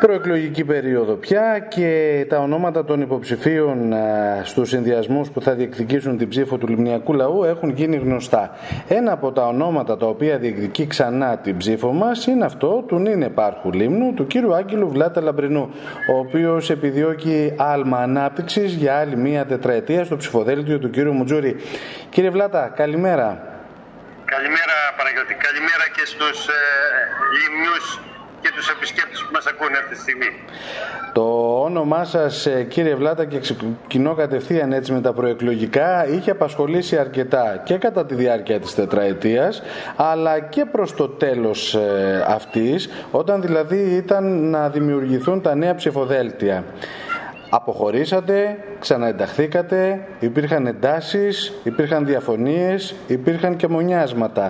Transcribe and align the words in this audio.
προεκλογική 0.00 0.64
περίοδο 0.64 1.14
πια 1.14 1.58
και 1.68 2.26
τα 2.28 2.38
ονόματα 2.38 2.84
των 2.84 3.00
υποψηφίων 3.00 3.94
στους 4.44 4.68
συνδυασμούς 4.68 5.30
που 5.30 5.42
θα 5.42 5.52
διεκδικήσουν 5.54 6.18
την 6.18 6.28
ψήφο 6.28 6.56
του 6.56 6.66
Λιμνιακού 6.68 7.12
Λαού 7.12 7.44
έχουν 7.44 7.70
γίνει 7.70 7.96
γνωστά. 7.96 8.56
Ένα 8.88 9.12
από 9.12 9.32
τα 9.32 9.46
ονόματα 9.46 9.96
τα 9.96 10.06
οποία 10.06 10.38
διεκδικεί 10.38 10.86
ξανά 10.86 11.38
την 11.38 11.56
ψήφο 11.56 11.92
μας 11.92 12.26
είναι 12.26 12.44
αυτό 12.44 12.84
του 12.88 12.98
νυν 12.98 13.22
επάρχου 13.22 13.72
Λίμνου, 13.72 14.14
του 14.14 14.26
κύριου 14.26 14.54
Άγγελου 14.54 14.88
Βλάτα 14.88 15.20
Λαμπρινού, 15.20 15.70
ο 16.12 16.18
οποίος 16.18 16.70
επιδιώκει 16.70 17.54
άλμα 17.56 17.98
ανάπτυξης 17.98 18.74
για 18.74 18.98
άλλη 18.98 19.16
μία 19.16 19.46
τετραετία 19.46 20.04
στο 20.04 20.16
ψηφοδέλτιο 20.16 20.78
του 20.78 20.90
κύριου 20.90 21.12
Μουτζούρη. 21.12 21.56
Κύριε 22.10 22.30
Βλάτα, 22.30 22.72
καλημέρα. 22.76 23.26
Καλημέρα 24.24 24.76
Παναγιώτη, 24.96 25.34
καλημέρα 25.34 25.84
και 25.94 26.04
στους 26.06 26.46
ε, 26.46 26.52
Λιμνιούς 27.36 28.09
και 28.40 28.50
τους 28.54 28.68
επισκέπτες 28.68 29.20
που 29.22 29.30
μας 29.32 29.46
ακούνε 29.46 29.76
αυτή 29.78 29.94
τη 29.94 30.00
στιγμή. 30.00 30.30
Το 31.12 31.62
όνομά 31.62 32.04
σας 32.04 32.46
ε, 32.46 32.62
κύριε 32.62 32.94
Βλάτα 32.94 33.24
και 33.24 33.38
ξεκινώ 33.38 34.14
κατευθείαν 34.14 34.72
έτσι 34.72 34.92
με 34.92 35.00
τα 35.00 35.12
προεκλογικά 35.12 36.08
είχε 36.08 36.30
απασχολήσει 36.30 36.96
αρκετά 36.96 37.62
και 37.64 37.74
κατά 37.74 38.06
τη 38.06 38.14
διάρκεια 38.14 38.60
της 38.60 38.74
τετραετίας 38.74 39.62
αλλά 39.96 40.40
και 40.40 40.64
προς 40.64 40.94
το 40.94 41.08
τέλος 41.08 41.74
ε, 41.74 42.24
αυτής 42.28 42.88
όταν 43.10 43.42
δηλαδή 43.42 43.76
ήταν 43.76 44.50
να 44.50 44.68
δημιουργηθούν 44.68 45.42
τα 45.42 45.54
νέα 45.54 45.74
ψηφοδέλτια. 45.74 46.64
Αποχωρήσατε, 47.52 48.36
ξαναενταχθήκατε, 48.80 50.06
υπήρχαν 50.18 50.66
εντάσεις, 50.66 51.52
υπήρχαν 51.70 52.06
διαφωνίες, 52.06 52.94
υπήρχαν 53.06 53.56
και 53.56 53.68
μονιάσματα. 53.68 54.44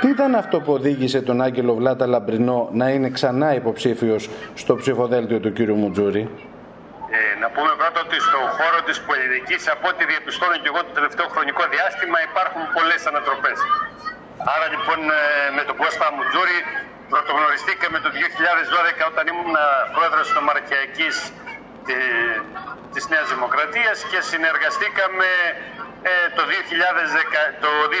Τι 0.00 0.08
ήταν 0.08 0.34
αυτό 0.34 0.56
που 0.60 0.72
οδήγησε 0.72 1.20
τον 1.28 1.36
Άγγελο 1.46 1.74
Βλάτα 1.74 2.06
Λαμπρινό 2.06 2.68
να 2.80 2.86
είναι 2.94 3.08
ξανά 3.16 3.48
υποψήφιος 3.60 4.22
στο 4.62 4.72
ψηφοδέλτιο 4.76 5.38
του 5.40 5.50
κύριου 5.56 5.76
Μουτζούρη; 5.82 6.22
Ε, 7.18 7.38
να 7.42 7.48
πούμε 7.54 7.72
πρώτα 7.80 7.98
ότι 8.06 8.18
στο 8.28 8.40
χώρο 8.58 8.78
της 8.88 8.98
πολιτικής, 9.08 9.62
από 9.74 9.84
ό,τι 9.92 10.02
διαπιστώνω 10.12 10.56
και 10.62 10.68
εγώ 10.72 10.80
το 10.88 10.92
τελευταίο 10.98 11.26
χρονικό 11.34 11.62
διάστημα, 11.74 12.18
υπάρχουν 12.30 12.62
πολλές 12.76 13.00
ανατροπές. 13.10 13.58
Άρα 14.54 14.66
λοιπόν 14.74 14.98
ε, 15.18 15.20
με 15.56 15.62
τον 15.68 15.76
Κώστα 15.82 16.06
Μουτζούρη 16.16 16.58
πρωτογνωριστήκαμε 17.12 17.98
το 18.04 18.10
2012 18.16 19.10
όταν 19.10 19.24
ήμουν 19.32 19.56
πρόεδρος 19.94 20.24
της 20.28 20.36
Νομαρχιακής 20.40 21.14
της 22.94 23.04
Νέας 23.12 23.28
Δημοκρατίας 23.34 23.98
και 24.10 24.20
συνεργαστήκαμε 24.30 25.28
ε, 26.02 26.10
το, 26.36 26.42
2010, 26.42 26.46
το 27.64 27.70
2019 27.90 27.92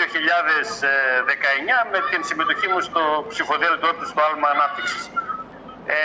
με 1.92 1.98
την 2.10 2.24
συμμετοχή 2.24 2.68
μου 2.72 2.80
στο 2.80 3.26
ψηφοδέλτιο 3.28 3.94
του 3.94 4.06
στο 4.10 4.20
Άλμα 4.26 4.48
Ανάπτυξης. 4.54 5.04
Ε, 5.86 5.96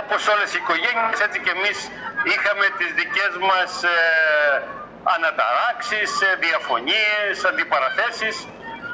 όπως 0.00 0.20
όλες 0.34 0.48
οι 0.54 0.58
οικογένειες, 0.62 1.18
έτσι 1.26 1.38
και 1.44 1.52
εμείς 1.58 1.78
είχαμε 2.32 2.66
τις 2.78 2.90
δικές 3.00 3.32
μας 3.48 3.70
ε, 3.82 3.94
αναταράξεις, 5.14 6.10
ε, 6.20 6.30
διαφωνίες, 6.44 7.34
αντιπαραθέσεις 7.50 8.36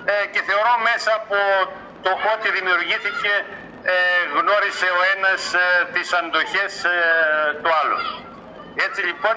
ε, 0.05 0.27
και 0.33 0.41
θεωρώ 0.48 0.75
μέσα 0.91 1.11
από 1.21 1.37
το 2.03 2.11
ότι 2.34 2.48
δημιουργήθηκε 2.59 3.33
γνώρισε 4.37 4.89
ο 4.98 5.00
ένας 5.15 5.41
τις 5.93 6.12
αντοχές 6.12 6.73
του 7.62 7.71
άλλου. 7.81 8.26
Έτσι 8.85 9.01
λοιπόν 9.09 9.37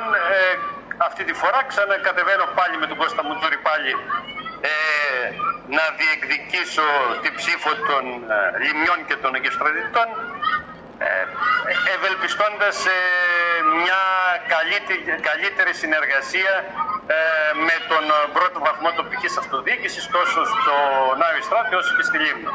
αυτή 1.08 1.24
τη 1.24 1.34
φορά 1.42 1.60
ξανακατεβαίνω 1.72 2.46
πάλι 2.60 2.76
με 2.82 2.86
τον 2.90 2.98
Κώστα 3.02 3.22
Μουτζούρη 3.28 3.60
πάλι 3.70 3.92
ε, 4.62 4.74
να 5.78 5.86
διεκδικήσω 6.00 6.88
την 7.24 7.34
ψήφο 7.40 7.72
των 7.90 8.04
ε, 8.36 8.38
λιμιών 8.64 9.00
και 9.08 9.16
των 9.24 9.32
εγκαιστρατητών 9.38 10.08
ε, 10.18 10.39
ευελπιστώντας 11.96 12.78
μια 13.82 14.02
καλύτερη, 14.54 15.02
καλύτερη 15.30 15.74
συνεργασία 15.84 16.54
ε, 17.08 17.20
με 17.68 17.76
τον 17.92 18.04
πρώτο 18.36 18.58
βαθμό 18.68 18.90
τοπικής 19.00 19.38
αυτοδιοίκησης 19.38 20.04
τόσο 20.18 20.40
στο 20.52 20.76
Νάιο 21.22 21.42
Στράτη 21.48 21.76
όσο 21.82 21.92
και 21.98 22.04
στη 22.10 22.18
Λίμνο. 22.26 22.52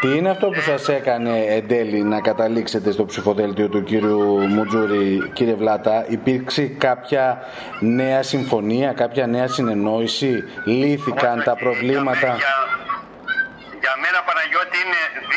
Τι 0.00 0.08
είναι 0.16 0.30
αυτό 0.30 0.46
που 0.48 0.60
σας 0.60 0.88
έκανε 0.88 1.34
εν 1.56 1.68
τέλει 1.68 2.02
να 2.02 2.20
καταλήξετε 2.20 2.90
στο 2.90 3.04
ψηφοδέλτιο 3.04 3.68
του 3.68 3.82
κύριου 3.82 4.22
Μουτζούρη, 4.54 5.30
κύριε 5.32 5.54
Βλάτα, 5.54 6.04
υπήρξε 6.08 6.62
κάποια 6.66 7.38
νέα 7.80 8.22
συμφωνία, 8.22 8.92
κάποια 8.92 9.26
νέα 9.26 9.48
συνεννόηση, 9.48 10.44
λύθηκαν 10.64 11.42
τα 11.44 11.54
προβλήματα; 11.56 12.16
Για, 12.16 12.36
για 12.36 12.36
μένα 12.36 12.36
Παναγιώτη 12.36 12.58
είναι 12.58 12.67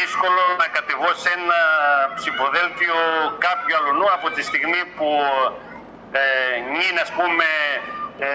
δύσκολο 0.02 0.44
να 0.62 0.68
κατεβώ 0.78 1.12
σε 1.24 1.30
ένα 1.38 1.60
ψηφοδέλτιο 2.20 2.96
κάποιου 3.46 3.74
αλλονού 3.80 4.08
από 4.18 4.28
τη 4.36 4.42
στιγμή 4.50 4.82
που 4.96 5.10
ε, 6.22 6.24
νυν 6.78 6.96
ας 7.06 7.12
πούμε 7.18 7.48
ε, 8.28 8.30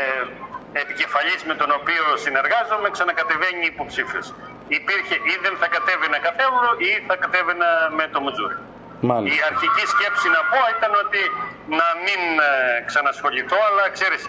επικεφαλής 0.82 1.40
με 1.50 1.54
τον 1.60 1.70
οποίο 1.78 2.04
συνεργάζομαι 2.24 2.88
ξανακατεβαίνει 2.96 3.64
υποψήφιος. 3.74 4.26
Υπήρχε 4.78 5.16
ή 5.32 5.34
δεν 5.44 5.54
θα 5.60 5.68
κατέβαινα 5.76 6.18
καθόλου 6.28 6.68
ή 6.88 6.90
θα 7.08 7.16
κατέβαινα 7.22 7.68
με 7.98 8.04
το 8.12 8.18
Μουτζούρι. 8.24 8.58
Η 9.36 9.38
αρχική 9.50 9.84
σκέψη 9.94 10.26
να 10.36 10.42
πω 10.50 10.60
ήταν 10.76 10.92
ότι 11.04 11.22
να 11.80 11.88
μην 12.04 12.20
ε, 12.38 12.50
ξανασχοληθώ, 12.88 13.58
αλλά 13.68 13.84
ξέρεις, 13.96 14.22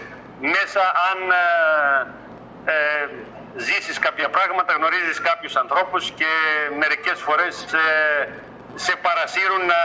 μέσα 0.54 0.82
αν 1.10 1.18
ε, 1.30 2.74
ε, 2.74 3.08
ζήσεις 3.56 3.98
κάποια 3.98 4.28
πράγματα, 4.28 4.72
γνωρίζεις 4.72 5.20
κάποιους 5.20 5.56
ανθρώπους 5.56 6.10
και 6.10 6.30
μερικές 6.78 7.20
φορές 7.20 7.54
ε, 7.72 8.28
σε 8.74 8.94
παρασύρουν 9.02 9.62
να 9.72 9.80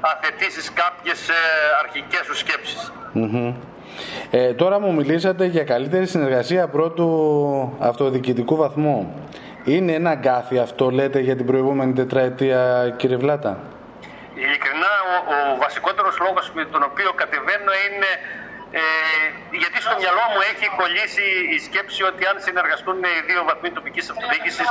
αθετήσεις 0.00 0.72
κάποιες 0.72 1.28
ε, 1.28 1.32
αρχικές 1.82 2.22
σου 2.24 2.36
σκεψεις 2.36 2.92
ε, 4.30 4.54
τώρα 4.54 4.80
μου 4.80 4.94
μιλήσατε 4.94 5.44
για 5.44 5.64
καλύτερη 5.64 6.06
συνεργασία 6.06 6.68
πρώτου 6.68 7.08
αυτοδιοικητικού 7.78 8.56
βαθμού. 8.56 9.14
Είναι 9.64 9.92
ένα 9.92 10.14
γκάθι 10.14 10.58
αυτό 10.58 10.90
λέτε 10.90 11.18
για 11.20 11.36
την 11.36 11.46
προηγούμενη 11.46 11.92
τετραετία 11.92 12.94
κύριε 12.96 13.16
Βλάτα; 13.16 13.58
Ειλικρινά 14.34 14.92
ο, 15.10 15.32
ο 15.34 15.56
βασικότερος 15.60 16.18
λόγος 16.18 16.52
με 16.54 16.64
τον 16.64 16.82
οποίο 16.90 17.12
κατεβαίνω 17.12 17.72
είναι 17.86 18.10
ε, 18.70 18.80
γιατί 19.62 19.78
στο 19.86 19.94
μυαλό 20.00 20.24
μου 20.32 20.40
έχει 20.52 20.66
κολλήσει 20.80 21.26
η 21.56 21.58
σκέψη 21.66 22.00
ότι 22.10 22.22
αν 22.30 22.36
συνεργαστούν 22.46 22.98
οι 23.08 23.20
δύο 23.28 23.40
βαθμοί 23.48 23.68
τοπικής 23.78 24.06
αυτοδιοίκησης 24.12 24.68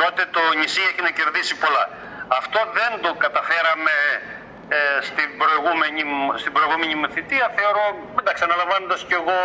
τότε 0.00 0.22
το 0.36 0.42
νησί 0.58 0.82
έχει 0.90 1.02
να 1.08 1.12
κερδίσει 1.18 1.54
πολλά. 1.62 1.84
Αυτό 2.38 2.58
δεν 2.78 2.92
το 3.04 3.10
καταφέραμε 3.24 3.94
ε, 4.68 4.78
στην, 5.08 5.28
προηγούμενη, 5.42 6.02
στην 6.42 6.52
προηγούμενη 6.56 6.94
μου 7.00 7.08
θητεία 7.14 7.46
θεωρώ, 7.58 7.84
εντάξει 8.20 8.42
αναλαμβάνοντας 8.48 9.00
και 9.08 9.16
εγώ 9.22 9.40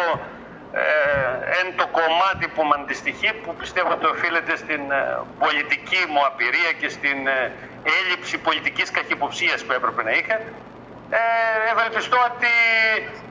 ε, 0.74 0.84
εν 1.60 1.68
το 1.80 1.86
κομμάτι 2.00 2.46
που 2.54 2.62
με 2.70 2.76
αντιστοιχεί 2.80 3.30
που 3.44 3.52
πιστεύω 3.62 3.92
ότι 3.98 4.06
οφείλεται 4.06 4.54
στην 4.64 4.82
ε, 4.92 5.02
πολιτική 5.44 6.02
μου 6.12 6.22
απειρία 6.30 6.72
και 6.80 6.90
στην 6.90 7.28
ε, 7.28 7.52
έλλειψη 7.98 8.38
πολιτικής 8.38 8.92
καχυποψίας 8.92 9.60
που 9.66 9.72
έπρεπε 9.78 10.02
να 10.04 10.12
είχα 10.12 10.36
ε, 11.10 11.22
ευελπιστώ 11.72 12.18
ότι 12.32 12.54
το, 13.14 13.29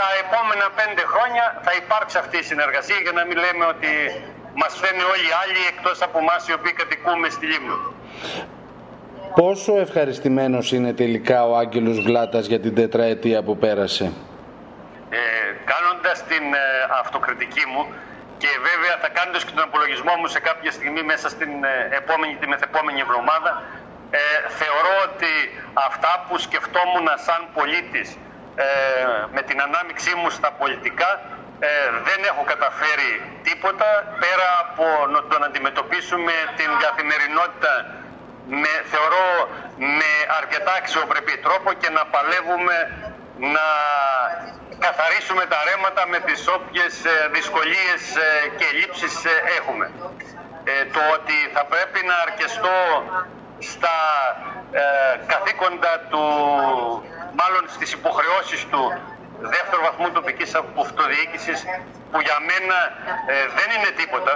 τα 0.00 0.08
επόμενα 0.24 0.66
πέντε 0.80 1.02
χρόνια 1.12 1.44
θα 1.64 1.72
υπάρξει 1.82 2.18
αυτή 2.18 2.36
η 2.38 2.42
συνεργασία 2.42 2.98
για 3.02 3.12
να 3.12 3.22
μην 3.26 3.36
λέμε 3.44 3.64
ότι 3.74 3.92
μας 4.62 4.72
φαίνει 4.80 5.02
όλοι 5.12 5.26
οι 5.30 5.34
άλλοι 5.42 5.60
εκτός 5.72 6.02
από 6.06 6.18
εμάς 6.18 6.48
οι 6.48 6.52
οποίοι 6.58 6.72
κατοικούμε 6.72 7.28
στη 7.28 7.46
Λίμνο. 7.46 7.78
Πόσο 9.34 9.72
ευχαριστημένος 9.86 10.72
είναι 10.72 10.92
τελικά 10.92 11.38
ο 11.48 11.56
Άγγελος 11.56 12.00
Βλάτας 12.06 12.44
για 12.46 12.60
την 12.60 12.74
τετραετία 12.74 13.42
που 13.42 13.54
πέρασε; 13.64 14.04
Ε, 15.10 15.18
κάνοντας 15.72 16.16
την 16.30 16.44
ε, 16.54 16.66
αυτοκριτική 17.02 17.64
μου 17.72 17.82
και 18.42 18.50
βέβαια 18.68 18.94
θα 19.02 19.08
κάνοντας 19.18 19.42
και 19.44 19.52
τον 19.56 19.64
απολογισμό 19.68 20.12
μου 20.20 20.26
σε 20.34 20.40
κάποια 20.48 20.70
στιγμή 20.78 21.02
μέσα 21.12 21.26
στην 21.34 21.52
ε, 21.64 21.96
επόμενη, 22.00 22.34
τη 22.40 22.46
μεθεπόμενη 22.52 23.00
εβδομάδα 23.06 23.50
ε, 24.10 24.20
θεωρώ 24.60 24.94
ότι 25.08 25.32
αυτά 25.88 26.12
που 26.26 26.34
σκεφτόμουν 26.46 27.06
σαν 27.26 27.40
πολίτης 27.56 28.08
ε, 28.12 28.27
με 29.34 29.42
την 29.42 29.58
ανάμειξή 29.66 30.14
μου 30.14 30.30
στα 30.30 30.50
πολιτικά 30.52 31.10
δεν 32.08 32.20
έχω 32.30 32.42
καταφέρει 32.52 33.10
τίποτα 33.42 33.88
πέρα 34.22 34.48
από 34.62 34.84
να 35.14 35.20
τον 35.30 35.44
αντιμετωπίσουμε 35.44 36.32
την 36.56 36.70
καθημερινότητα 36.84 37.72
με, 38.62 38.72
θεωρώ 38.92 39.26
με 39.76 40.10
αρκετά 40.40 40.72
αξιοπρεπή 40.80 41.36
τρόπο 41.46 41.72
και 41.72 41.90
να 41.90 42.02
παλεύουμε 42.14 42.76
να 43.54 43.66
καθαρίσουμε 44.78 45.44
τα 45.52 45.58
ρέματα 45.68 46.02
με 46.12 46.18
τις 46.26 46.40
όποιες 46.56 47.04
ε, 47.04 47.28
δυσκολίες 47.36 48.00
ε, 48.16 48.48
και 48.58 48.66
λήψεις 48.78 49.24
ε, 49.24 49.34
έχουμε. 49.58 49.86
το 50.94 51.00
ότι 51.16 51.36
θα 51.54 51.64
πρέπει 51.72 52.00
να 52.10 52.14
αρκεστώ 52.26 52.78
στα 53.58 53.96
καθήκοντα 55.26 55.94
του, 56.10 56.24
μάλλον 57.40 57.62
στις 57.76 57.90
υποχρεώσεις 57.98 58.60
του 58.70 58.82
δεύτερου 59.54 59.82
βαθμού 59.88 60.10
τοπικής 60.18 60.50
αυτοδιοίκησης 60.84 61.58
που 62.10 62.18
για 62.26 62.38
μένα 62.48 62.76
δεν 63.58 63.68
είναι 63.74 63.90
τίποτα 64.00 64.32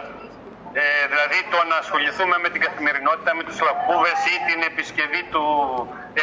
ε, 0.80 0.82
δηλαδή 1.12 1.38
το 1.52 1.58
να 1.70 1.76
ασχοληθούμε 1.82 2.36
με 2.44 2.48
την 2.52 2.60
καθημερινότητα, 2.66 3.30
με 3.38 3.42
τους 3.48 3.58
λαπούβες 3.66 4.18
ή 4.34 4.36
την 4.48 4.60
επισκευή 4.70 5.22
του 5.32 5.44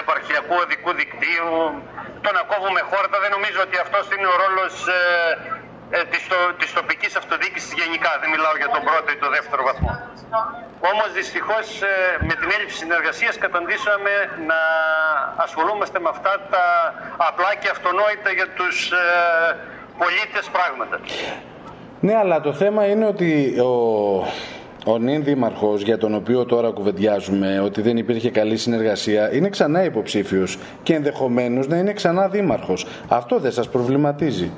επαρχιακού 0.02 0.56
οδικού 0.64 0.92
δικτύου, 1.02 1.54
το 2.24 2.30
να 2.38 2.42
κόβουμε 2.52 2.81
χόρτα. 2.90 3.16
Δεν 3.24 3.31
νομίζω 3.38 3.60
ότι 3.68 3.78
αυτός 3.86 4.06
είναι 4.14 4.28
ο 4.34 4.36
ρόλος 4.44 4.74
ε, 4.88 5.02
ε, 5.96 6.00
της, 6.12 6.24
το, 6.32 6.38
της 6.60 6.70
τοπικής 6.80 7.14
αυτοδιοίκησης 7.22 7.72
γενικά. 7.82 8.12
Δεν 8.22 8.30
μιλάω 8.34 8.56
για 8.62 8.70
τον 8.76 8.82
πρώτο 8.88 9.08
ή 9.16 9.18
τον 9.24 9.32
δεύτερο 9.38 9.62
βαθμό. 9.70 9.92
Όμως 10.92 11.10
δυστυχώς 11.20 11.66
ε, 11.82 11.94
με 12.28 12.34
την 12.40 12.50
έλλειψη 12.56 12.78
συνεργασίας 12.84 13.36
καταντήσαμε 13.46 14.14
να 14.50 14.60
ασχολούμαστε 15.46 15.98
με 16.04 16.10
αυτά 16.16 16.34
τα 16.54 16.64
απλά 17.30 17.52
και 17.62 17.70
αυτονόητα 17.76 18.30
για 18.38 18.48
τους 18.58 18.76
ε, 18.92 19.04
πολίτες 20.02 20.46
πράγματα. 20.56 20.98
Ναι, 22.00 22.16
αλλά 22.16 22.42
το 22.42 22.54
θέμα 22.54 22.82
είναι 22.92 23.06
ότι 23.06 23.60
ο, 23.60 23.72
ο 24.86 24.98
νυν 24.98 25.24
δήμαρχος 25.24 25.82
για 25.82 25.98
τον 25.98 26.14
οποίο 26.16 26.46
τώρα 26.46 26.70
κουβεντιάζουμε 26.72 27.60
ότι 27.60 27.82
δεν 27.82 27.98
υπήρχε 27.98 28.30
καλή 28.32 28.58
συνεργασία 28.58 29.34
είναι 29.34 29.50
ξανά 29.50 29.84
υποψήφιος 29.84 30.58
και 30.84 30.94
ενδεχομένως 30.94 31.68
να 31.68 31.78
είναι 31.78 31.94
ξανά 31.94 32.28
δήμαρχος. 32.28 32.86
Αυτό 33.08 33.40
δεν 33.40 33.52
σας 33.52 33.70
προβληματίζει. 33.70 34.52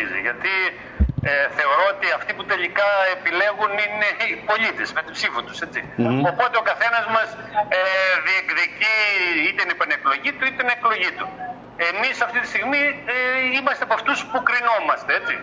riesige 0.00 0.34
Tier. 0.40 0.79
Ε, 1.28 1.32
θεωρώ 1.58 1.84
ότι 1.94 2.06
αυτοί 2.18 2.32
που 2.36 2.44
τελικά 2.52 2.88
επιλέγουν 3.16 3.72
είναι 3.84 4.08
οι 4.32 4.36
πολίτες 4.50 4.88
με 4.96 5.00
την 5.06 5.12
ψήφο 5.18 5.38
τους. 5.46 5.56
ετσι 5.64 5.80
Οπότε 6.30 6.54
ο 6.62 6.64
καθένας 6.70 7.04
μας 7.16 7.28
ε, 7.78 7.80
διεκδικεί 8.26 8.96
είτε 9.46 9.60
την 9.62 9.70
επανεκλογή 9.76 10.30
του 10.36 10.44
είτε 10.48 10.56
την 10.62 10.68
εκλογή 10.76 11.10
του 11.18 11.26
εμείς 11.88 12.20
αυτή 12.20 12.38
τη 12.40 12.46
στιγμή 12.46 12.82
ε, 13.06 13.58
είμαστε 13.58 13.84
από 13.84 13.94
αυτούς 13.94 14.24
που 14.24 14.42
κρινόμαστε, 14.42 15.14
έτσι. 15.20 15.34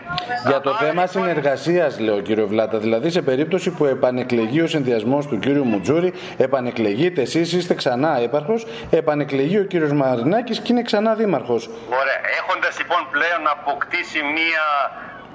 Για 0.47 0.61
το 0.61 0.73
θέμα 0.73 0.89
λοιπόν... 0.89 1.07
συνεργασίας, 1.07 1.99
λέω 1.99 2.21
κύριο 2.21 2.47
Βλάτα, 2.47 2.77
δηλαδή 2.77 3.09
σε 3.09 3.21
περίπτωση 3.21 3.69
που 3.71 3.85
επανεκλεγεί 3.85 4.61
ο 4.61 4.67
συνδυασμός 4.67 5.27
του 5.27 5.39
κύριου 5.39 5.65
Μουτζούρη, 5.65 6.13
επανεκλεγείτε 6.37 7.21
εσείς, 7.21 7.53
είστε 7.53 7.73
ξανά 7.73 8.19
έπαρχος, 8.19 8.67
επανεκλεγεί 8.89 9.57
ο 9.59 9.63
κύριος 9.63 9.91
Μαρινάκης 9.91 10.59
και 10.59 10.71
είναι 10.71 10.81
ξανά 10.81 11.15
δήμαρχος. 11.15 11.69
Ωραία. 11.89 12.19
Έχοντας 12.39 12.77
λοιπόν 12.77 13.07
πλέον 13.11 13.41
αποκτήσει 13.51 14.19
μία 14.21 14.65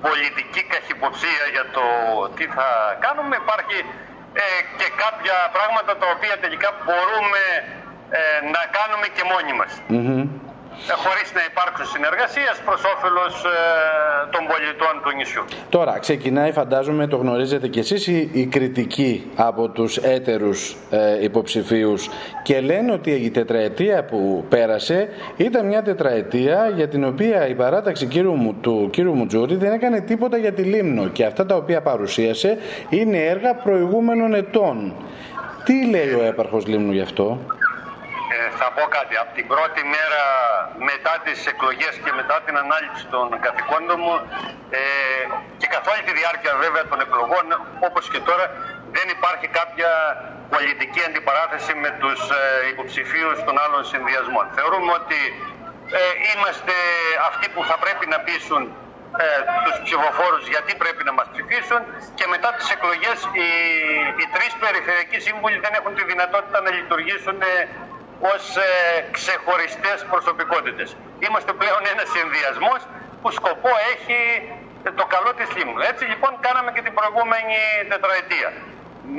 πολιτική 0.06 0.62
καχυποψία 0.72 1.44
για 1.54 1.64
το 1.76 1.84
τι 2.37 2.44
θα 2.56 2.69
κάνουμε, 3.04 3.34
υπάρχει 3.44 3.78
ε, 4.43 4.44
και 4.78 4.88
κάποια 5.04 5.37
πράγματα 5.56 5.93
τα 6.00 6.06
οποία 6.14 6.34
τελικά 6.44 6.69
μπορούμε 6.84 7.43
ε, 8.19 8.20
να 8.54 8.62
κάνουμε 8.78 9.06
και 9.16 9.25
μόνοι 9.32 9.52
μας. 9.60 9.72
Ε, 9.96 10.22
χωρίς 11.05 11.29
να 11.35 11.43
υπάρξουν 11.51 11.87
συνεργασίες 11.87 12.55
προς 12.65 12.81
όφελος 12.95 13.35
ε, 13.45 13.57
των 14.31 14.43
πολιτών 14.51 14.95
του 15.03 15.17
νησιού. 15.17 15.45
Τώρα 15.69 15.99
ξεκινάει 15.99 16.53
φαντάζομαι, 16.53 17.07
το 17.07 17.17
γνωρίζετε 17.17 17.69
κι 17.69 17.79
εσείς, 17.79 18.07
η, 18.07 18.47
κριτική 18.51 19.31
από 19.37 19.69
τους 19.69 19.97
έτερους 19.97 20.77
ε, 20.91 21.23
υποψηφίους 21.23 22.09
και 22.43 22.61
λένε 22.61 22.93
ότι 22.93 23.11
η 23.11 23.31
τετραετία 23.31 24.05
που 24.05 24.45
πέρασε 24.49 25.09
ήταν 25.37 25.67
μια 25.67 25.83
τετραετία 25.83 26.73
για 26.77 26.89
την 26.89 27.05
οποία 27.05 27.49
η 27.49 27.55
παράταξη 27.55 28.07
κύριου, 28.07 28.57
του 28.61 28.89
κύριου 28.93 29.15
Μουτζούρη 29.15 29.57
δεν 29.57 29.73
έκανε 29.73 30.01
τίποτα 30.01 30.37
για 30.37 30.53
τη 30.53 30.63
Λίμνο 30.63 31.09
και 31.09 31.25
αυτά 31.25 31.47
τα 31.47 31.55
οποία 31.55 31.81
παρουσίασε 31.81 32.59
είναι 32.89 33.19
έργα 33.19 33.55
προηγούμενων 33.55 34.35
ετών. 34.35 34.95
Τι 35.65 35.87
λέει 35.87 36.13
ο 36.13 36.23
έπαρχος 36.25 36.67
Λίμνου 36.67 36.93
γι' 36.93 37.01
αυτό; 37.01 37.39
Θα 38.62 38.69
πω 38.76 38.85
κάτι. 38.99 39.14
Από 39.23 39.32
την 39.38 39.47
πρώτη 39.53 39.81
μέρα 39.94 40.23
μετά 40.91 41.12
τις 41.25 41.38
εκλογές 41.53 41.94
και 42.05 42.12
μετά 42.20 42.37
την 42.47 42.55
ανάληψη 42.64 43.05
των 43.14 43.26
καθηκόντων 43.44 43.99
μου 44.05 44.14
ε, 44.79 44.82
και 45.61 45.67
καθ' 45.75 45.88
όλη 45.93 46.03
τη 46.09 46.12
διάρκεια 46.20 46.53
βέβαια 46.64 46.85
των 46.91 46.99
εκλογών 47.06 47.47
όπως 47.88 48.05
και 48.12 48.20
τώρα 48.29 48.44
δεν 48.97 49.06
υπάρχει 49.17 49.47
κάποια 49.61 49.91
πολιτική 50.55 51.00
αντιπαράθεση 51.09 51.73
με 51.85 51.91
τους 52.00 52.20
ε, 52.31 52.38
υποψηφίους 52.73 53.37
των 53.47 53.55
άλλων 53.64 53.82
συνδυασμών. 53.93 54.47
Θεωρούμε 54.56 54.91
ότι 55.00 55.20
ε, 56.00 56.03
είμαστε 56.31 56.75
αυτοί 57.31 57.47
που 57.55 57.62
θα 57.70 57.76
πρέπει 57.85 58.05
να 58.12 58.19
πείσουν 58.26 58.62
ε, 59.23 59.26
τους 59.64 59.76
ψηφοφόρους 59.85 60.44
γιατί 60.55 60.73
πρέπει 60.82 61.03
να 61.09 61.12
μας 61.19 61.26
ψηφίσουν 61.32 61.81
και 62.19 62.26
μετά 62.35 62.49
τις 62.56 62.67
εκλογές 62.76 63.19
οι, 63.38 63.49
οι 64.20 64.26
τρεις 64.35 64.53
περιφερειακοί 64.64 65.19
σύμβουλοι 65.26 65.59
δεν 65.64 65.73
έχουν 65.79 65.93
τη 65.99 66.03
δυνατότητα 66.12 66.59
να 66.64 66.70
λειτουργήσουν 66.79 67.38
ως 68.33 68.43
ε, 68.57 68.71
ξεχωριστές 69.17 69.99
προσωπικότητες. 70.13 70.89
Είμαστε 71.27 71.53
πλέον 71.61 71.83
ένας 71.93 72.09
συνδυασμός 72.17 72.81
που 73.21 73.29
σκοπό 73.39 73.73
έχει 73.93 74.21
το 75.01 75.05
καλό 75.15 75.31
της 75.39 75.49
Λίμνου. 75.57 75.81
Έτσι 75.91 76.05
λοιπόν 76.13 76.33
κάναμε 76.47 76.71
και 76.75 76.83
την 76.87 76.95
προηγούμενη 76.99 77.59
τετραετία. 77.93 78.51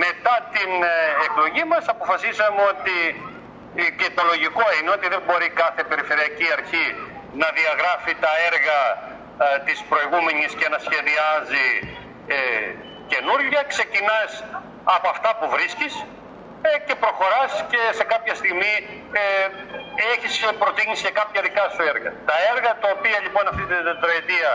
Μετά 0.04 0.36
την 0.56 0.72
ε, 0.84 0.96
εκλογή 1.28 1.64
μας 1.74 1.86
αποφασίσαμε 1.94 2.62
ότι 2.74 2.96
ε, 3.82 3.84
και 4.00 4.08
το 4.18 4.24
λογικό 4.32 4.66
είναι 4.78 4.92
ότι 4.98 5.08
δεν 5.14 5.22
μπορεί 5.26 5.48
κάθε 5.64 5.82
περιφερειακή 5.92 6.48
αρχή 6.58 6.88
να 7.42 7.48
διαγράφει 7.58 8.14
τα 8.24 8.32
έργα 8.50 8.80
ε, 9.44 9.60
της 9.68 9.78
προηγούμενης 9.92 10.52
και 10.60 10.68
να 10.74 10.80
σχεδιάζει 10.86 11.68
ε, 12.28 12.40
καινούργια. 13.12 13.62
Ξεκινάς 13.74 14.32
από 14.96 15.08
αυτά 15.14 15.30
που 15.40 15.46
βρίσκεις 15.56 15.94
ε, 16.02 16.06
και 16.88 16.96
προχωράς 17.04 17.52
και 17.72 17.82
σε 18.00 18.04
κάποια 18.14 18.36
στιγμή 18.42 18.74
ε, 19.22 19.26
έχεις 20.14 20.34
προτείνεις 20.62 21.00
και 21.06 21.12
κάποια 21.20 21.42
δικά 21.48 21.66
σου 21.74 21.82
έργα. 21.94 22.10
Τα 22.30 22.36
έργα 22.52 22.72
τα 22.84 22.90
οποία 22.96 23.18
λοιπόν 23.26 23.44
αυτή 23.52 23.64
την 23.72 23.82
τετραετία 23.90 24.52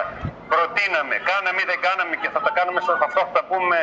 προτείναμε, 0.52 1.16
κάναμε 1.30 1.58
ή 1.64 1.66
δεν 1.72 1.80
κάναμε 1.86 2.14
και 2.22 2.28
θα 2.34 2.40
τα 2.44 2.50
κάνουμε 2.56 2.80
σε 2.84 2.90
αυτό 2.92 3.20
θα 3.28 3.34
τα 3.38 3.42
πούμε 3.50 3.78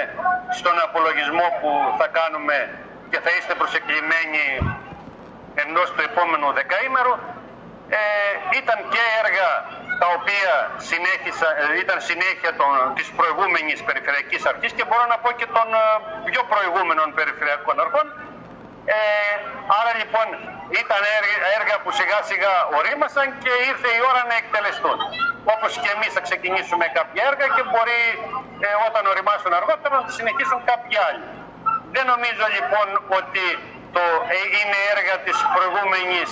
στον 0.60 0.76
απολογισμό 0.86 1.48
που 1.60 1.70
θα 2.00 2.08
κάνουμε 2.20 2.58
και 3.12 3.20
θα 3.24 3.32
είστε 3.38 3.54
προσεκλημένοι 3.62 4.46
εντός 5.64 5.88
του 5.94 6.02
επόμενου 6.10 6.50
δεκαήμερου 6.60 7.16
ε, 7.90 8.00
ήταν 8.62 8.78
και 8.94 9.04
έργα 9.22 9.50
τα 10.02 10.08
οποία 10.18 10.54
συνέχισα, 10.90 11.48
ε, 11.62 11.64
ήταν 11.84 11.98
συνέχεια 12.10 12.52
των, 12.60 12.70
της 12.98 13.08
προηγούμενης 13.20 13.80
περιφερειακής 13.88 14.42
αρχής 14.52 14.72
και 14.78 14.86
μπορώ 14.88 15.06
να 15.14 15.18
πω 15.24 15.30
και 15.40 15.48
των 15.58 15.68
ε, 15.82 15.86
πιο 16.30 16.42
προηγούμενων 16.54 17.08
περιφερειακών 17.18 17.76
αρχών. 17.86 18.06
Ε, 18.94 18.98
άρα 19.80 19.92
λοιπόν 20.02 20.28
ήταν 20.82 21.02
έργα 21.58 21.76
που 21.84 21.92
σιγά 22.00 22.20
σιγά 22.30 22.54
ορίμασαν 22.80 23.28
και 23.44 23.52
ήρθε 23.70 23.90
η 23.98 24.02
ώρα 24.10 24.22
να 24.30 24.36
εκτελεστούν. 24.42 24.98
Όπως 25.54 25.72
και 25.82 25.90
εμείς 25.96 26.12
θα 26.16 26.22
ξεκινήσουμε 26.28 26.86
κάποια 26.98 27.22
έργα 27.30 27.46
και 27.56 27.64
μπορεί 27.72 28.02
ε, 28.66 28.68
όταν 28.88 29.04
οριμάσουν 29.14 29.52
αργότερα 29.60 29.96
να 30.06 30.12
συνεχίσουν 30.18 30.60
κάποιοι 30.72 30.96
άλλοι. 31.08 31.26
Δεν 31.96 32.06
νομίζω 32.14 32.46
λοιπόν 32.58 32.88
ότι 33.20 33.46
το, 33.96 34.04
είναι 34.60 34.80
έργα 34.94 35.16
της 35.26 35.38
προηγούμενης 35.56 36.30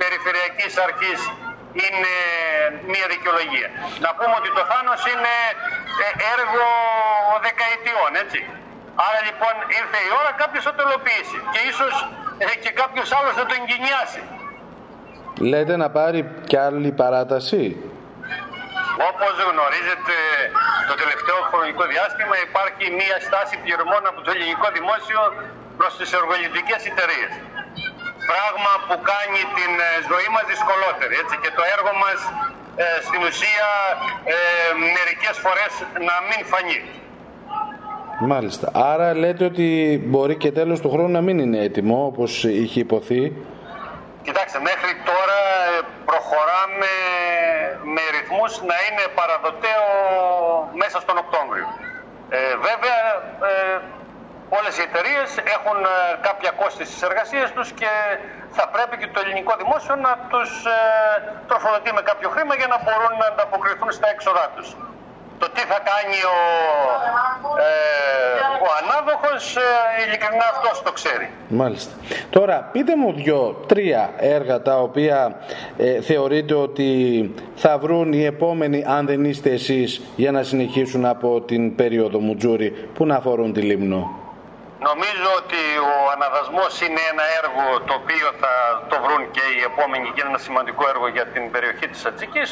περιφερειακής 0.00 0.72
αρχής 0.86 1.20
είναι 1.82 2.14
μια 2.92 3.06
δικαιολογία. 3.14 3.68
Να 4.04 4.10
πούμε 4.16 4.34
ότι 4.40 4.50
το 4.58 4.62
Θάνος 4.70 5.02
είναι 5.12 5.34
ε, 6.04 6.08
έργο 6.34 6.66
δεκαετιών, 7.46 8.10
έτσι. 8.24 8.40
Άρα 9.06 9.20
λοιπόν 9.28 9.54
ήρθε 9.80 9.98
η 10.08 10.10
ώρα 10.20 10.32
κάποιος 10.42 10.64
να 10.68 10.72
το 10.76 10.82
υλοποιήσει 10.86 11.38
και 11.52 11.60
ίσως 11.70 11.94
ε, 12.42 12.44
και 12.64 12.70
κάποιος 12.82 13.08
άλλος 13.18 13.34
να 13.40 13.44
το 13.48 13.54
εγκαινιάσει. 13.60 14.22
Λέτε 15.50 15.74
να 15.82 15.88
πάρει 15.96 16.20
κι 16.50 16.58
άλλη 16.66 16.90
παράταση; 17.02 17.62
Όπως 19.10 19.34
γνωρίζετε, 19.50 20.16
το 20.88 20.94
τελευταίο 21.02 21.38
χρονικό 21.50 21.84
διάστημα 21.92 22.34
υπάρχει 22.48 22.84
μία 23.00 23.16
στάση 23.26 23.54
πληρωμών 23.62 24.02
από 24.10 24.20
το 24.24 24.30
ελληνικό 24.34 24.66
δημόσιο 24.78 25.20
προς 25.78 25.92
τις 25.98 26.10
εργολητικές 26.18 26.80
εταιρείες. 26.90 27.32
Πράγμα 28.30 28.72
που 28.86 28.96
κάνει 29.12 29.40
την 29.58 29.72
ε, 29.88 29.90
ζωή 30.10 30.28
μας 30.34 30.44
δυσκολότερη 30.52 31.14
έτσι, 31.22 31.34
και 31.42 31.50
το 31.58 31.62
έργο 31.74 31.92
μας 32.04 32.18
ε, 32.82 32.86
στην 33.06 33.20
ουσία 33.28 33.68
ε, 34.34 34.36
μερικές 34.96 35.34
φορές 35.44 35.72
να 36.08 36.16
μην 36.28 36.40
φανεί. 36.50 36.80
Μάλιστα. 38.26 38.70
Άρα 38.74 39.14
λέτε 39.14 39.44
ότι 39.44 40.00
μπορεί 40.04 40.36
και 40.36 40.52
τέλος 40.52 40.80
του 40.80 40.90
χρόνου 40.90 41.10
να 41.10 41.20
μην 41.20 41.38
είναι 41.38 41.58
έτοιμο 41.58 42.04
όπως 42.10 42.44
είχε 42.44 42.80
υποθεί. 42.80 43.22
Κοιτάξτε, 44.22 44.58
μέχρι 44.70 44.92
τώρα 45.10 45.38
ε, 45.72 45.80
προχωράμε 46.10 46.92
με 47.94 48.02
ρυθμούς 48.16 48.52
να 48.70 48.76
είναι 48.86 49.04
παραδοτέο 49.18 49.86
μέσα 50.82 50.98
στον 51.04 51.16
Οκτώβριο. 51.24 51.66
Ε, 52.28 52.38
βέβαια, 52.68 53.00
ε, 53.50 53.76
όλες 54.58 54.72
οι 54.78 54.82
εταιρείες 54.88 55.28
έχουν 55.56 55.78
ε, 55.84 55.94
κάποια 56.26 56.50
κόστη 56.60 56.84
στις 56.88 57.02
εργασίες 57.08 57.48
τους 57.56 57.68
και 57.80 57.92
θα 58.56 58.64
πρέπει 58.74 58.94
και 59.00 59.08
το 59.14 59.18
ελληνικό 59.24 59.52
δημόσιο 59.62 59.94
να 60.06 60.12
τους 60.30 60.50
ε, 60.76 60.78
τροφοδοτεί 61.48 61.90
με 61.98 62.02
κάποιο 62.10 62.28
χρήμα 62.34 62.54
για 62.60 62.68
να 62.72 62.78
μπορούν 62.82 63.12
να 63.20 63.26
ανταποκριθούν 63.32 63.90
στα 63.98 64.08
έξοδά 64.14 64.46
τους. 64.54 64.68
Το 65.42 65.46
τι 65.54 65.62
θα 65.72 65.78
κάνει 65.90 66.18
ο, 66.34 66.38
ε, 66.78 66.88
ο 66.88 66.92
ανάδοχος, 67.08 67.56
ε, 67.66 67.83
ειλικρινά 70.06 70.44
αυτός 70.52 70.82
το 70.82 70.92
ξέρει. 70.92 71.30
Μάλιστα. 71.48 71.92
Τώρα, 72.30 72.68
πείτε 72.72 72.96
μου 72.96 73.12
δυο-τρία 73.12 74.10
έργα 74.16 74.62
τα 74.62 74.80
οποία 74.80 75.36
ε, 75.76 76.00
θεωρείτε 76.00 76.54
ότι 76.54 76.88
θα 77.54 77.78
βρουν 77.78 78.12
οι 78.12 78.24
επόμενοι, 78.24 78.84
αν 78.88 79.06
δεν 79.06 79.24
είστε 79.24 79.50
εσείς, 79.50 80.00
για 80.16 80.30
να 80.32 80.42
συνεχίσουν 80.42 81.04
από 81.04 81.40
την 81.40 81.74
περίοδο 81.74 82.18
Μουτζούρι, 82.18 82.70
που 82.94 83.06
να 83.06 83.16
αφορούν 83.16 83.52
τη 83.52 83.60
Λίμνο; 83.60 84.22
Νομίζω 84.90 85.28
ότι 85.42 85.62
ο 85.90 85.94
αναδασμός 86.14 86.72
είναι 86.86 87.02
ένα 87.12 87.24
έργο 87.40 87.64
το 87.88 87.94
οποίο 88.00 88.26
θα 88.42 88.52
το 88.90 88.96
βρουν 89.04 89.22
και 89.34 89.44
οι 89.54 89.60
επόμενοι 89.70 90.06
και 90.12 90.20
είναι 90.20 90.32
ένα 90.34 90.42
σημαντικό 90.48 90.82
έργο 90.92 91.06
για 91.16 91.26
την 91.34 91.42
περιοχή 91.54 91.86
της 91.92 92.02
Ατσικής 92.10 92.48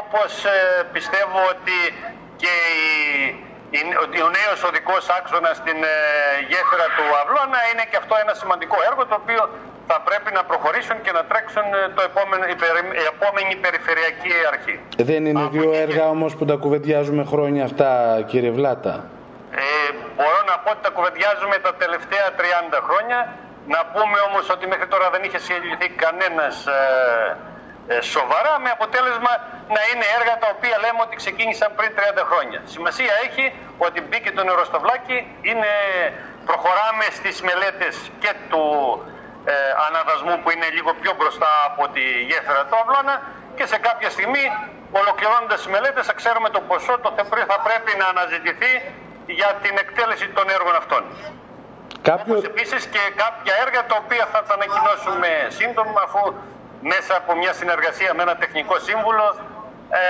όπως 0.00 0.30
ε, 0.44 0.58
πιστεύω 0.92 1.40
ότι 1.54 1.78
και 2.42 2.54
η, 3.76 3.80
ο 4.26 4.30
νέος 4.38 4.60
οδικός 4.68 5.02
άξονας 5.18 5.56
στην 5.62 5.78
ε, 5.92 5.96
γέφυρα 6.50 6.86
του 6.96 7.06
Αυλώνα 7.20 7.60
είναι 7.70 7.84
και 7.90 7.98
αυτό 8.02 8.14
ένα 8.24 8.34
σημαντικό 8.40 8.76
έργο 8.90 9.02
το 9.10 9.16
οποίο 9.22 9.42
θα 9.90 9.98
πρέπει 10.08 10.30
να 10.38 10.42
προχωρήσουν 10.50 10.96
και 11.04 11.12
να 11.18 11.22
τρέξουν 11.30 11.66
ε, 11.78 11.80
το 11.96 12.02
επόμενο, 12.10 12.44
η, 12.54 13.04
επόμενη 13.12 13.52
περιφερειακή 13.64 14.32
αρχή. 14.52 14.74
Δεν 15.10 15.20
είναι 15.28 15.44
δύο 15.56 15.70
έργα 15.84 16.04
όμως 16.16 16.30
που 16.36 16.44
τα 16.50 16.56
κουβεντιάζουμε 16.62 17.22
χρόνια 17.32 17.62
αυτά 17.68 17.90
κύριε 18.30 18.52
Βλάτα. 18.58 18.94
Ε, 19.66 19.90
μπορώ 20.16 20.40
να 20.50 20.56
πω 20.62 20.68
ότι 20.74 20.82
τα 20.86 20.92
κουβεντιάζουμε 20.96 21.56
τα 21.66 21.72
τελευταία 21.82 22.26
30 22.72 22.80
χρόνια. 22.88 23.18
Να 23.74 23.80
πούμε 23.92 24.18
όμως 24.28 24.44
ότι 24.54 24.64
μέχρι 24.72 24.88
τώρα 24.92 25.06
δεν 25.14 25.22
είχε 25.26 25.38
συλληφθεί 25.46 25.88
κανένας 26.04 26.56
ε, 26.66 26.72
ε, 26.72 27.47
σοβαρά 28.14 28.54
με 28.64 28.70
αποτέλεσμα 28.76 29.32
να 29.76 29.80
είναι 29.90 30.06
έργα 30.18 30.34
τα 30.42 30.48
οποία 30.54 30.76
λέμε 30.84 31.00
ότι 31.06 31.14
ξεκίνησαν 31.22 31.68
πριν 31.78 31.90
30 31.96 32.24
χρόνια. 32.30 32.60
Σημασία 32.74 33.12
έχει 33.26 33.44
ότι 33.86 33.98
μπήκε 34.06 34.30
το 34.38 34.42
νεροστοβλάκι, 34.50 35.18
είναι, 35.50 35.72
προχωράμε 36.48 37.06
στις 37.18 37.36
μελέτες 37.48 37.94
και 38.22 38.32
του 38.50 38.64
ε, 39.44 39.54
αναδασμού 39.86 40.34
που 40.42 40.48
είναι 40.54 40.68
λίγο 40.76 40.90
πιο 41.02 41.12
μπροστά 41.18 41.50
από 41.68 41.82
τη 41.94 42.04
γέφυρα 42.28 42.62
του 42.68 42.76
Αυλώνα 42.82 43.14
και 43.56 43.64
σε 43.72 43.78
κάποια 43.86 44.10
στιγμή 44.16 44.44
ολοκληρώνοντας 45.00 45.58
τις 45.62 45.70
μελέτες 45.74 46.04
θα 46.06 46.14
ξέρουμε 46.20 46.48
το 46.56 46.60
ποσό 46.68 46.94
το 47.04 47.10
θα 47.52 47.58
πρέπει 47.66 47.92
να 48.00 48.06
αναζητηθεί 48.14 48.72
για 49.38 49.50
την 49.62 49.74
εκτέλεση 49.82 50.26
των 50.36 50.46
έργων 50.56 50.74
αυτών. 50.82 51.02
Κάποιο... 52.02 52.34
Όπως 52.36 52.44
επίσης 52.52 52.82
και 52.94 53.02
κάποια 53.22 53.54
έργα 53.64 53.80
τα 53.90 53.96
οποία 54.02 54.24
θα 54.32 54.40
τα 54.46 54.54
ανακοινώσουμε 54.58 55.30
σύντομα 55.58 56.00
αφού 56.06 56.22
μέσα 56.80 57.16
από 57.16 57.36
μια 57.36 57.52
συνεργασία 57.52 58.14
με 58.14 58.22
ένα 58.22 58.36
τεχνικό 58.36 58.78
σύμβουλο 58.78 59.26
ε, 59.90 60.00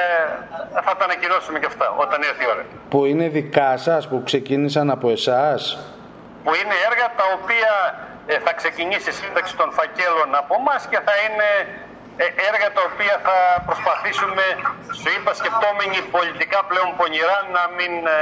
θα 0.84 0.96
τα 0.96 1.04
ανακοινώσουμε 1.04 1.58
και 1.58 1.66
αυτά 1.66 1.86
όταν 2.04 2.22
έρθει 2.22 2.44
η 2.44 2.48
ώρα. 2.54 2.64
Που 2.88 3.04
είναι 3.04 3.28
δικά 3.28 3.76
σας, 3.76 4.08
που 4.08 4.22
ξεκίνησαν 4.24 4.90
από 4.90 5.10
εσάς; 5.10 5.60
Που 6.44 6.52
είναι 6.60 6.76
έργα 6.90 7.06
τα 7.18 7.24
οποία 7.38 7.72
ε, 8.26 8.38
θα 8.44 8.52
ξεκινήσει 8.60 9.08
η 9.10 9.16
σύνταξη 9.22 9.56
των 9.60 9.68
φακέλων 9.78 10.30
από 10.42 10.54
εμά 10.60 10.76
και 10.90 11.00
θα 11.06 11.14
είναι 11.24 11.48
ε, 12.24 12.26
έργα 12.50 12.68
τα 12.76 12.82
οποία 12.90 13.14
θα 13.26 13.36
προσπαθήσουμε, 13.68 14.44
σου 14.98 15.08
είπα 15.14 15.30
σκεπτόμενοι 15.40 15.98
πολιτικά 16.16 16.58
πλέον 16.70 16.90
πονηρά, 16.98 17.38
να 17.56 17.62
μην 17.76 17.92
ε, 18.06 18.20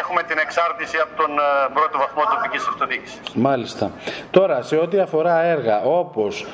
έχουμε 0.00 0.22
την 0.22 0.38
εξάρτηση 0.38 0.96
από 0.96 1.22
τον 1.22 1.30
πρώτο 1.74 1.98
βαθμό 1.98 2.22
τοπικής 2.34 2.66
αυτοδιοίκησης. 2.66 3.20
Μάλιστα. 3.34 3.90
Τώρα, 4.30 4.62
σε 4.62 4.76
ό,τι 4.76 4.98
αφορά 4.98 5.42
έργα 5.42 5.80
όπως 5.82 6.46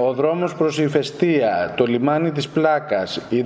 ο 0.00 0.12
δρόμος 0.12 0.54
προς 0.54 0.78
η 0.78 0.88
Φεστία, 0.88 1.72
το 1.76 1.84
λιμάνι 1.84 2.32
της 2.32 2.48
Πλάκας, 2.48 3.20
η, 3.28 3.44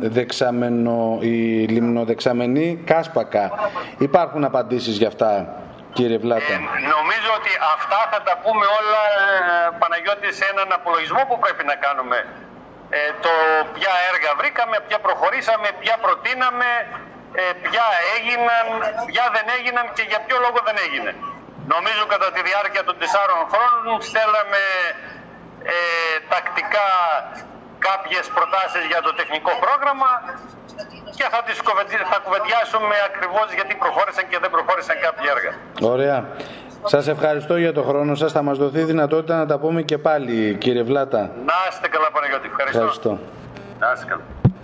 δεξαμενο, 0.00 1.18
η 1.20 1.66
λιμνοδεξαμενή 1.66 2.82
Κάσπακα, 2.86 3.50
υπάρχουν 3.98 4.44
απαντήσεις 4.44 4.96
για 4.96 5.08
αυτά 5.08 5.60
κύριε 5.96 6.18
Βλάτα. 6.24 6.52
Ε, 6.52 6.58
νομίζω 6.96 7.30
ότι 7.38 7.52
αυτά 7.76 8.00
θα 8.12 8.20
τα 8.28 8.34
πούμε 8.42 8.66
όλα, 8.80 9.02
ε, 9.22 9.26
Παναγιώτη, 9.80 10.28
σε 10.38 10.44
έναν 10.52 10.68
απολογισμό 10.78 11.22
που 11.28 11.36
πρέπει 11.44 11.64
να 11.70 11.76
κάνουμε. 11.84 12.18
Ε, 12.98 13.00
το 13.24 13.32
ποια 13.76 13.94
έργα 14.10 14.30
βρήκαμε, 14.40 14.76
ποια 14.86 14.98
προχωρήσαμε, 15.06 15.68
ποια 15.82 15.96
προτείναμε, 16.04 16.70
ε, 17.38 17.42
ποια 17.64 17.86
έγιναν, 18.14 18.66
ποια 19.10 19.24
δεν 19.36 19.46
έγιναν 19.56 19.86
και 19.96 20.04
για 20.10 20.20
ποιο 20.26 20.36
λόγο 20.44 20.58
δεν 20.68 20.76
έγινε. 20.86 21.12
Νομίζω 21.74 22.02
κατά 22.14 22.28
τη 22.34 22.40
διάρκεια 22.48 22.82
των 22.88 22.94
τεσσάρων 23.00 23.42
χρόνων 23.52 23.96
στέλναμε 24.08 24.62
ε, 25.74 25.76
τακτικά 26.32 26.88
κάποιες 27.88 28.24
προτάσεις 28.36 28.82
για 28.92 29.00
το 29.06 29.10
τεχνικό 29.18 29.52
πρόγραμμα 29.64 30.10
και 31.18 31.26
θα 31.32 31.40
τις 31.46 31.58
θα 32.12 32.18
κουβεντιάσουμε 32.24 32.96
ακριβώς 33.08 33.46
γιατί 33.58 33.72
προχώρησαν 33.82 34.24
και 34.30 34.38
δεν 34.42 34.50
προχώρησαν 34.56 34.96
κάποια 35.06 35.28
έργα. 35.34 35.52
Ωραία. 35.94 36.18
Σας 36.84 37.08
ευχαριστώ 37.08 37.56
για 37.56 37.72
το 37.72 37.82
χρόνο 37.82 38.14
σας. 38.14 38.32
Θα 38.32 38.42
μας 38.42 38.58
δοθεί 38.58 38.82
δυνατότητα 38.82 39.36
να 39.36 39.46
τα 39.46 39.58
πούμε 39.58 39.82
και 39.82 39.98
πάλι 39.98 40.56
κύριε 40.60 40.82
Βλάτα. 40.82 41.20
Να 41.50 41.54
είστε 41.70 41.88
καλά 41.88 42.08
Παναγιώτη. 42.12 42.46
Ευχαριστώ. 42.46 42.78
Ευχαριστώ. 42.78 43.18
Να 43.78 43.92
είστε 43.92 44.06
καλά. 44.06 44.39